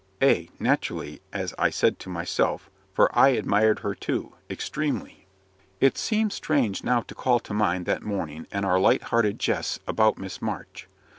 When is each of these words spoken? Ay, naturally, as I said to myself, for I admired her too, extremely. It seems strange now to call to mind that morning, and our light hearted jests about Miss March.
Ay, 0.19 0.49
naturally, 0.59 1.21
as 1.31 1.53
I 1.59 1.69
said 1.69 1.99
to 1.99 2.09
myself, 2.09 2.71
for 2.91 3.15
I 3.15 3.27
admired 3.37 3.81
her 3.81 3.93
too, 3.93 4.33
extremely. 4.49 5.27
It 5.79 5.95
seems 5.95 6.33
strange 6.33 6.83
now 6.83 7.01
to 7.01 7.13
call 7.13 7.39
to 7.41 7.53
mind 7.53 7.85
that 7.85 8.01
morning, 8.01 8.47
and 8.51 8.65
our 8.65 8.79
light 8.79 9.03
hearted 9.03 9.37
jests 9.37 9.79
about 9.87 10.17
Miss 10.17 10.41
March. 10.41 10.87